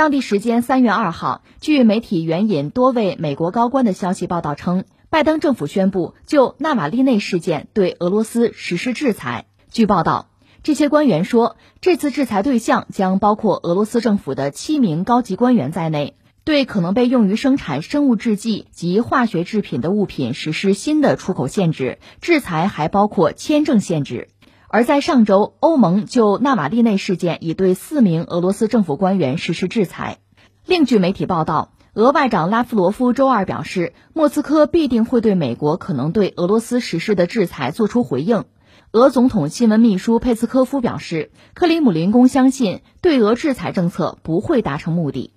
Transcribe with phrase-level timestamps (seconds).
[0.00, 9.44] 当地时间三月二号，据媒体援引多位美国高官的消息报道称，拜登政府宣布就纳瓦利内事件对俄罗斯实施制裁。
[9.70, 10.30] 据报道，
[10.62, 21.98] 这些官员说，这次制裁对象将包括俄罗斯政府的七名高级官员在内，对可能被用于生产生物制剂及化学制品的物品实施新的出口限制。
[22.22, 24.28] 制裁还包括签证限制。
[24.72, 30.18] 而在上周，欧盟就纳瓦利内事件已对四名俄罗斯政府官员实施制裁。
[30.64, 38.44] 另据媒体报道，俄外长拉夫罗夫周二表示，莫斯科必定会对美国可能对俄罗斯实施的制裁作出回应。
[38.92, 45.32] 俄总统新闻秘书佩斯科夫表示，克里姆林宫相信对俄制裁政策不会达成目的。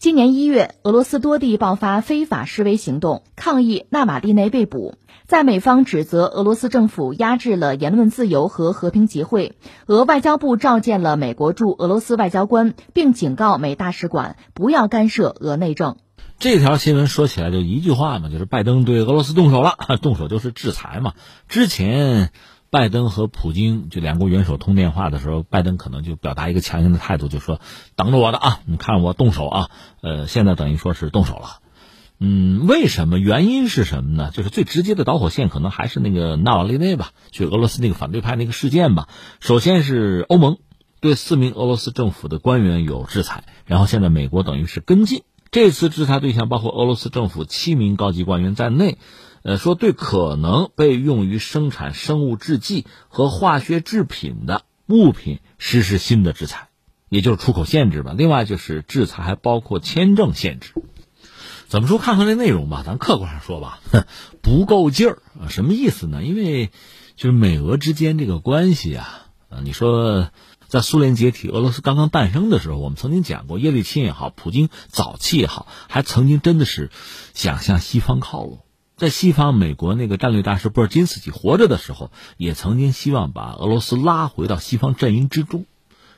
[0.00, 4.94] 今年一月，俄罗斯多地爆发非法示威行动，抗议纳瓦利内被捕。
[5.26, 15.98] 在美方指责俄罗斯政府压制了言论自由和和平集会，俄外交部召见了美国驻俄罗斯外交官，并警告美大使馆不要干涉俄内政。
[16.38, 21.12] 这条新闻说起来就一句话嘛，就是拜登对俄罗斯动手了， 动手就是制裁嘛。
[21.46, 22.32] 之前。
[22.70, 27.60] 拜登和普京就两国元首通电话的时候，拜登可能就表达一个强硬的态度，就说
[27.96, 29.70] 等着我的啊，你看我动手啊。
[30.02, 31.58] 呃，现在等于说是动手了。
[32.20, 33.18] 嗯，为什么？
[33.18, 34.30] 原因是什么呢？
[34.32, 39.08] 就是最直接的导火线可能还是那个纳瓦利内吧，就俄罗斯那个反对派那个事件吧。
[39.40, 40.58] 首先是欧盟
[41.00, 45.22] 对四名俄罗斯政府的官员有制裁，然后现在美国等于是跟进。
[45.50, 48.98] 这次制裁对象包括俄罗斯政府七名高级官员在内。
[49.42, 56.68] 呃，说对可能被用于生产生物制剂和化学制品的物品实施新的制裁，
[57.08, 58.14] 也就是出口限制吧。
[58.16, 60.72] 另外就是制裁还包括签证限制。
[61.68, 61.98] 怎么说？
[61.98, 63.80] 看看这内容吧，咱客观上说吧，
[64.42, 65.48] 不够劲儿啊。
[65.48, 66.24] 什么意思呢？
[66.24, 66.70] 因为
[67.14, 70.30] 就是美俄之间这个关系啊，呃，你说
[70.66, 76.90] 在苏联解体、俄罗斯刚刚诞生的时候，我们曾经讲过，叶利钦也好，普京早期也好，还曾经真的是
[77.34, 78.58] 想向西方靠拢。
[79.00, 85.64] 在西方，美国那个战略大师布尔津斯基活着的时候，也曾经希望把俄罗斯拉回到西方阵营之中，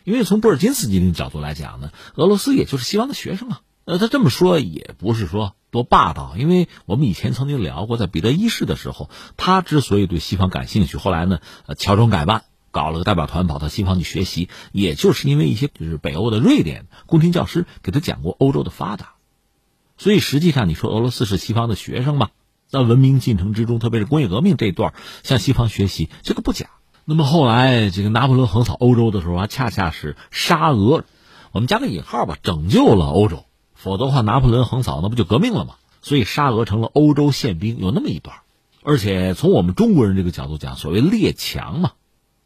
[0.02, 3.60] 因为从布尔津斯基的角度来讲呢，俄罗斯也就是西方的学生啊。
[3.84, 12.42] 呃，他这么说也不是说多霸道，因为我们以前曾经聊过，在彼得一世的时候，他之所以对西方感兴趣，后来呢，呃，乔装改扮，
[12.72, 19.12] 搞了个代表团跑到西方去学习，也就是因为一些就是北欧的瑞典宫廷教师给他讲过欧洲的发达，
[19.98, 22.30] 所以实际上你说俄罗斯是西方的学生吗？
[22.72, 26.70] 在文明进程之中，特别是工业革命这一段，向西方学习，这个不假。
[27.04, 31.04] 那么后来，这个拿破仑横扫欧洲的时候啊，恰恰是沙俄，
[31.52, 33.44] 我们加个引号吧，拯救了欧洲。
[33.74, 35.74] 否则的话，拿破仑横扫那不就革命了吗？
[36.00, 38.38] 所以沙俄成了欧洲宪兵，有那么一段。
[38.82, 41.92] 而且从我们中国人这个角度讲，所谓列强嘛，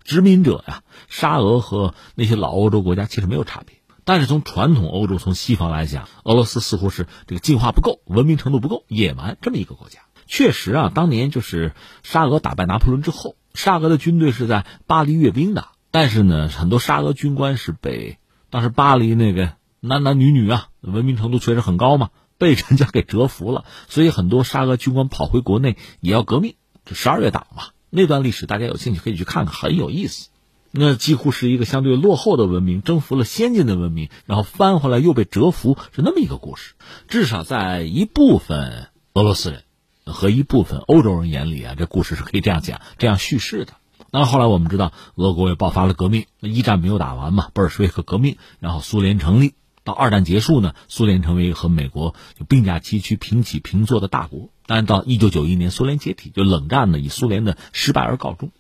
[0.03, 3.77] 殖民者呀，沙俄和那些老欧洲国家其实没有差别。
[4.05, 10.01] 但是从传统欧洲、从西方来讲，俄罗斯似乎是这个进化不够、文明程度不够、野蛮这么一个国家。
[10.27, 11.73] 确实啊，当年就是
[12.03, 15.69] 沙俄打败拿破仑之后，沙俄的军队是在巴黎阅兵的。
[15.91, 18.19] 但是呢，很多沙俄军官是被
[18.51, 23.65] 当时巴黎那个男男女女啊，文明程度确实很高嘛，被人家给折服了。
[23.89, 27.69] 所以很多沙俄军官跑回国内也要革命，就十二月党嘛。
[27.89, 30.29] 那段历史大家有兴趣可以去看看，很有意思。
[30.73, 36.75] 那几乎是一个相对落后的文明征服了先进的文明，然后翻回来又被折服，是那么一个故事。
[37.09, 39.63] 至少在一部分俄罗斯人
[40.07, 43.75] 和一部分欧洲人眼里啊，这故事是可以这样讲、这样叙事的。
[44.13, 49.55] 那后来我们知道，俄国也爆发了革命，一战没有打完嘛，布尔什维克革命，然后苏联成立。
[49.85, 52.15] 到二战结束呢，苏联成为和美国
[52.49, 54.51] 并驾齐驱、平起平坐的大国。
[54.67, 58.51] 但到一九九一年，苏联解体，就冷战呢以苏联的失败而告终。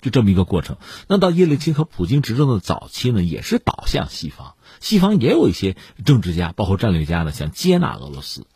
[0.00, 0.78] 就这么一个过程。
[1.06, 4.54] 那到叶利钦和普京执政的早期呢，也是倒向西方。
[4.80, 8.46] 西方也有一些政治家，包括战略家呢，想接纳俄罗斯，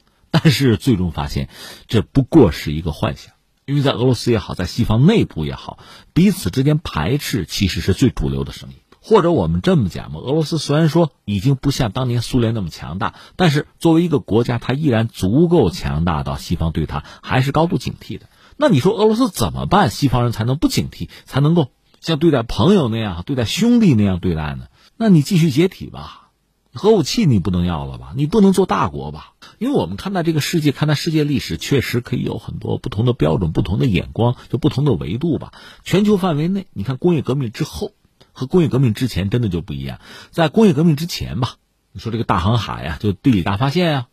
[0.42, 1.48] 但是最终发现，
[1.86, 3.34] 这不过是一个幻想。
[3.66, 5.78] 因为在俄罗斯也好，在西方内部也好，
[6.12, 8.74] 彼此之间排斥其实是最主流的声音。
[9.00, 18.26] 或者我们这么讲嘛，俄罗斯虽然说已经不像当年苏联那么强大，但是作为一个国家，它依然足够强大到西方对它还是高度警惕的。
[18.56, 19.88] 那你说俄罗斯怎么办？
[19.88, 21.70] 西方人才能不警惕，才能够
[22.00, 24.66] 像对待朋友那样、对待兄弟那样对待呢？
[24.96, 26.30] 那你继续解体吧，
[26.72, 28.12] 核武器你不能要了吧？
[28.16, 29.33] 你不能做大国吧？
[29.64, 35.54] 因为我们看待这个世界、看待世界历史，确实可以有很多不同的标准、不同的眼光，就不同的维度吧。
[35.84, 37.92] 全球范围内，你看工业革命之后
[38.32, 40.00] 和工业革命之前真的就不一样。
[40.30, 41.56] 在工业革命之前吧，
[41.92, 44.06] 你说这个大航海呀，就地理大发现呀，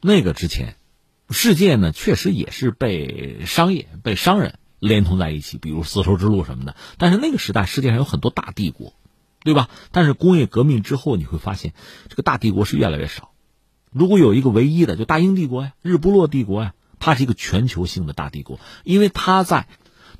[0.00, 0.74] 那个之前。
[1.30, 6.74] 世界呢，确实也是被商业、被商人连通在一起，比如丝绸之路什么的。
[6.96, 8.94] 但是那个时代，世界上有很多大帝国，
[9.44, 9.70] 对吧？
[9.92, 11.72] 但是工业革命之后，你会发现
[12.08, 13.30] 这个大帝国是越来越少。
[13.90, 19.66] 如果有一个唯一的，就大英帝国呀、日不落帝国呀，它是一个全球性的大帝国，因为它在，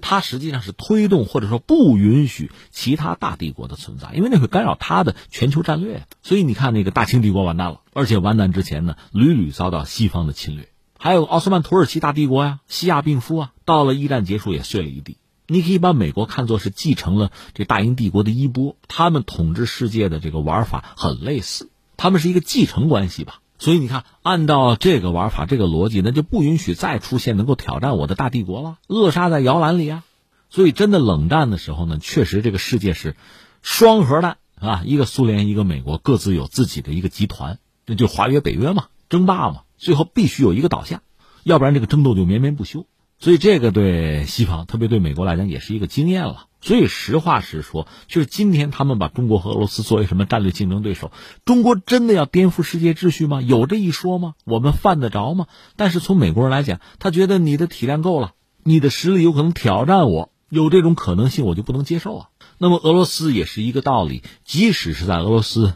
[0.01, 6.07] 它实际上是推动或者说不允许其他大帝国的存在，因为那会干扰它的全球战略。
[6.23, 10.69] 所以你看，那个大清帝国完蛋了，而且完蛋之前呢，屡屡遭到西方的侵略。
[10.99, 15.17] 还有奥斯曼土耳其大帝国呀，西亚病夫啊，到了一战结束也碎了一地。
[15.47, 23.41] 你可以把美国看作是继承了这大英帝国的衣钵，他们统治世界的这个玩法很类似，他们是一个继承关系吧。
[23.59, 30.05] 所以你看，按照这个玩法、这个逻辑，那就不允许再出现能够挑战我的大帝国了，扼杀在摇篮里啊。
[30.49, 33.17] 所以，真的冷战的时候呢，确实这个世界是
[33.61, 41.03] 双核弹啊，一个苏联，一个美国，各自有自己的一个集团，那就华约、北约嘛，争霸嘛，最后必须有一个倒下，
[41.43, 42.87] 要不然这个争斗就绵绵不休。
[43.21, 46.47] 所以这个对西方，特别对美国来讲，也是一个经验了。
[46.61, 51.13] 所以实话实说，就是今天他们把中国和俄罗斯作为什么战略竞争对手，
[51.45, 53.43] 中国真的要颠覆世界秩序吗？
[53.43, 54.35] 有这一说吗？
[54.45, 55.47] 我们犯得着吗？
[55.77, 58.33] 但是从美国人来讲，他觉得你的体量够了，
[58.63, 62.29] 你的实力有可能挑战我，有这种可能性，我就不能接受啊。
[62.59, 65.75] 那么俄罗斯也是一个道理，即使是在俄罗斯。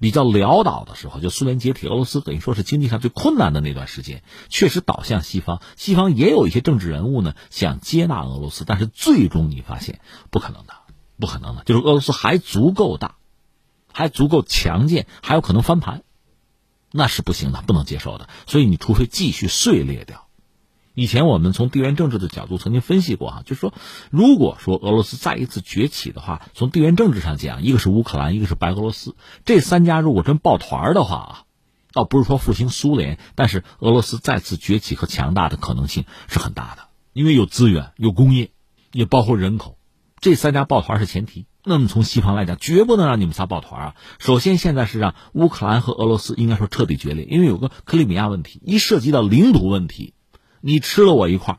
[0.00, 5.60] 比较潦倒的时候，就苏联解体，俄罗斯等于说是经济上最困难的那段时间，确实倒向西方。
[5.76, 10.00] 西方也有一些政治人物呢，想接纳俄罗斯，但是最终你发现
[10.30, 10.74] 不可能的，
[11.18, 13.16] 不可能的，就是俄罗斯还足够大，
[13.92, 16.04] 还足够强健，还有可能翻盘，
[16.92, 18.28] 那是不行的，不能接受的。
[18.46, 20.27] 所以你除非继续碎裂掉。
[20.98, 23.72] 以前我们从地缘政治的角度曾经分析过哈，就是说，
[24.10, 29.14] 如果说俄罗斯再一次崛起的话，从地缘政治上讲，一个是乌克兰，一个是白俄罗斯，
[29.44, 31.42] 这三家如果真抱团的话啊，
[31.92, 38.50] 倒不是说复兴苏联，但是俄罗斯再次崛起和强大的可能性是很大的，因为有资源、有工业，
[38.90, 39.78] 也包括人口，
[40.18, 41.46] 这三家抱团是前提。
[41.62, 43.94] 那么从西方来讲，绝不能让你们仨抱团啊！
[44.18, 50.14] 首先，现在是让乌克兰和俄罗斯应该说彻底决裂，因为有个克里米亚问题，一涉及到领土问题。
[50.60, 51.58] 你吃了我一块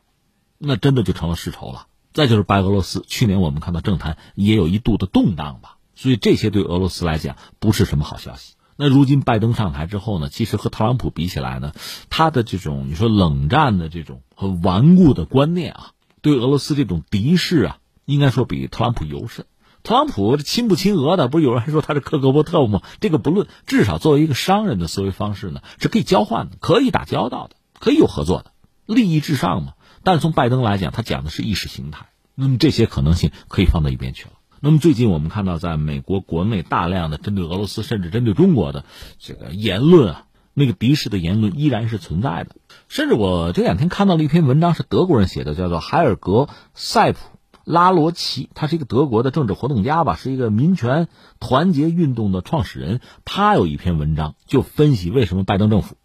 [0.57, 1.87] 那真的就成了世仇了。
[2.11, 8.55] 再就是白俄罗斯，去年我们看到政坛也有一度的动荡吧，所以这些对俄罗斯来讲不是什么好消息。
[8.75, 11.73] 那如今拜登上台之后呢，其实和特朗普比起来呢，
[12.09, 15.91] 他的这种你说冷战的这种很顽固的观念啊，
[16.21, 19.45] 对俄罗斯这种敌视啊，应该说比特朗普尤甚。
[19.83, 22.81] 特朗普亲不亲俄的，不是有人还说他是克格勃特务吗？
[22.99, 28.51] 这个不论，至少作为一个商人的思维方式呢，是可以交换的，可以打交道的，可以有合作的。
[28.89, 34.31] 利益至上嘛，但从拜登来讲，他讲的是意识形态，那么这些可能性可以放到一边去了。
[34.61, 38.83] 那么最近我们看到，在美国国内大量的针对俄罗斯甚至针对中国的
[39.19, 40.25] 这个言论啊，
[40.55, 42.55] 那个敌视的言论依然是存在的。
[42.87, 46.31] 甚至我这两天看到了一篇文章，是德国人写的，叫做海尔格·
[46.73, 47.19] 塞普
[47.63, 51.07] 拉罗奇，他是一个德国的政治活动家吧，是一个民权
[51.39, 53.01] 团结运动的创始人。
[53.23, 55.95] 他有一篇文章就分析为什么拜登政府。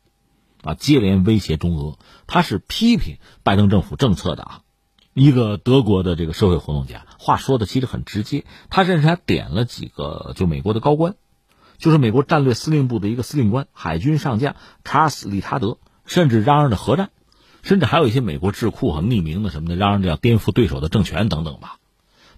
[0.65, 4.61] 啊，接连威胁中俄，他是批评拜登政府政策的啊，
[5.13, 11.17] 一个德国的这个社会活动家，话说的其实很直接，他甚至还点了几个就美国的高官，
[11.77, 15.77] 就是美国战略司令部的一个司令官，海军上将查尔斯·理查德，
[16.07, 17.11] 甚至嚷嚷着核战，
[17.63, 21.77] 甚至还有一些美国智库很匿名的什么的，嚷嚷着要颠覆对手的政权等等吧，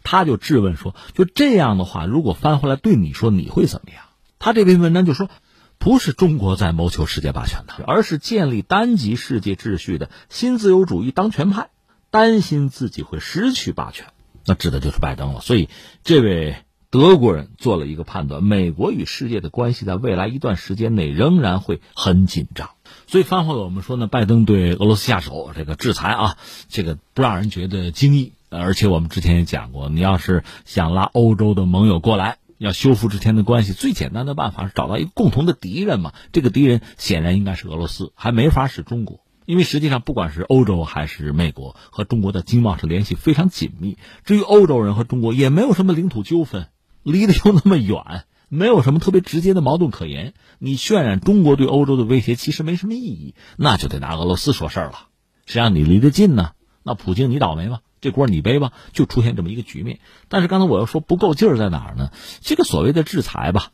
[0.03, 4.03] 他就质问说，就这样的话，如果翻回来对你说，你会怎么样？
[4.41, 5.31] 他这篇文章就说。
[5.79, 11.69] 不是中国在谋求世界霸权的，而是建立单极世界秩序的新自由主义当权派，
[12.11, 14.07] 担心自己会失去霸权，
[14.45, 15.41] 那指的就是拜登了。
[15.41, 15.69] 所以，
[16.03, 16.57] 这位
[16.91, 22.71] 德国人做了一个判断：美国与世界的关系在未来一段时间内仍然会很紧张。
[23.07, 26.37] 所以，翻回我们说呢，拜登对俄罗斯下手，这个制裁啊，
[26.69, 28.33] 这个不让人觉得惊异。
[28.49, 32.39] 而且我们之前也讲过，你要是想拉欧洲的盟友过来。
[32.59, 36.13] 要修复之间的关系，最简单的办法是找到一个共同的敌人嘛。
[36.33, 43.99] 这个敌人显然应该是俄罗斯，还没法是中国，因为实际上不管是欧洲还是美国和中国的经贸是联系非常紧密。
[44.25, 46.69] 至于欧洲人和中国也没有什么领土纠纷，
[47.03, 50.33] 离得又那么远，没有什么特别直接的矛盾可言。
[50.59, 55.09] 你渲染中国对欧洲的威胁其实没什么意义，那就得拿俄罗斯说事儿了。
[55.45, 56.53] 谁让你离得近呢？
[56.83, 57.81] 那普京你倒霉吧。
[58.07, 59.99] 这锅你背吧，就出现这么一个局面。
[60.29, 62.13] 但是刚才我要说不够劲儿在哪儿呢？
[62.41, 63.73] 这个所谓的制裁吧，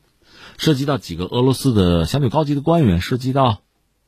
[0.57, 3.61] 涉及到几个俄罗斯的相对高级的官员，涉及到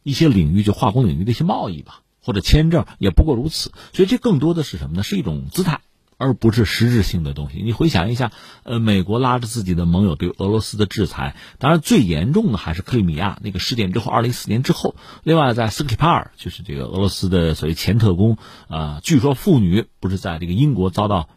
[0.03, 3.71] 一些领域，就化工领域的一些贸易吧，或者签证，也不过如此。
[3.93, 5.03] 所以这更多的是什么呢？
[5.03, 5.83] 是一种姿态。
[6.25, 7.61] 而不是实质性的东西。
[7.63, 14.97] 你回想一下，呃，美国拉着自己的盟友对俄罗斯的制裁，当然最严重的还是克里米亚那个事件之后，二零一四年之后。
[15.23, 18.39] 另外，在斯克里帕尔，就是这个俄罗斯的所谓前特工，
[18.69, 21.29] 啊，据说妇女不是在这个英国遭到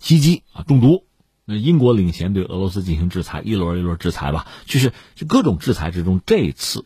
[0.00, 1.04] 袭击啊中毒，
[1.44, 6.84] 那英国领衔对俄罗斯进行制裁，一轮一轮制裁吧，就是就各种制裁之中，这一次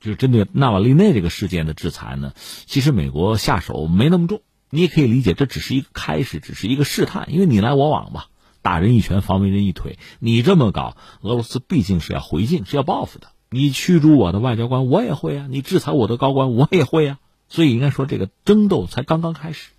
[0.00, 2.34] 就是针对纳瓦利内这个事件的制裁呢，
[2.66, 4.42] 其实美国下手没那么重，
[4.74, 8.26] 你也可以理解，这只是一个开始，只是一个试探，因为你来我往吧，
[8.60, 13.28] 打人一拳防为人一腿，你这么搞，俄罗斯毕竟是要回敬，是要报复的。
[13.50, 17.18] 你驱逐我的外交官，我也会啊；你制裁我的高官，我也会啊。
[17.48, 19.70] 所以应该说，这个争斗才刚刚开始。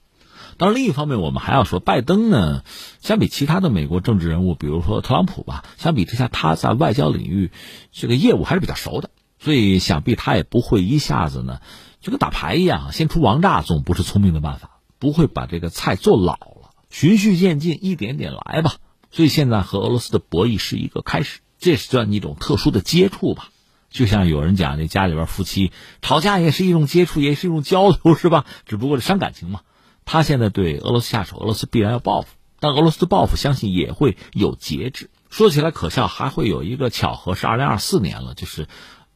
[0.57, 2.63] 当然，另一方面，我们还要说，拜登呢，
[3.01, 7.51] 相比其他的美国政治人物，比如说特朗普吧，相比之下，他在外交领域
[7.91, 9.09] 这个业务还是比较熟的，
[9.39, 11.59] 所以想必他也不会一下子呢，
[11.99, 18.75] 就跟打牌一样，先出王炸，总不是聪明的办法，不会把这个菜做老了，循序渐进，一点点来吧。
[19.11, 23.49] 所以现在和俄罗斯的博弈是一个开始，这是算一种特殊的接触吧。
[23.89, 25.71] 就像有人讲，这家里边夫妻
[26.01, 28.45] 吵架也是一种接触，也是一种交流，是吧？
[28.65, 29.61] 只不过是伤感情嘛。
[30.03, 32.27] 他现在对俄罗斯下手，俄罗斯必然要报复，
[32.59, 35.09] 但俄罗斯报复相信也会有节制。
[35.29, 38.67] 说起来可笑，还会有一个巧合，是二零二四年了，就是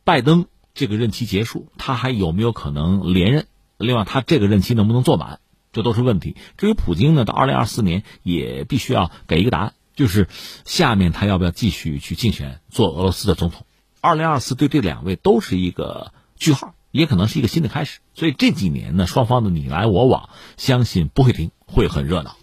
[0.05, 3.47] 拜登这个任期结束，他还有没有可能连任？
[3.77, 5.39] 另外，他这个任期能不能做满，
[5.71, 6.35] 这都是问题。
[6.57, 10.27] 至于普京呢，到二零二四年也必须要给一个答案，就是
[10.65, 13.65] 下面他要不要继续去竞选做俄罗斯的总统？
[14.01, 16.73] 二零二四对这两位都是一个句号。
[16.91, 22.35] 也可能是一个新的开始，所以这几年呢，双方的你来我往，相信不会停，会很热闹。